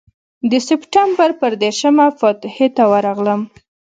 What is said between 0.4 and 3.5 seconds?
د سپټمبر پر دېرشمه فاتحې ته ورغلم.